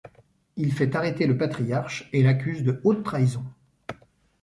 [0.55, 3.45] Il fait arrêter le patriarche et l’accuse de haute trahison.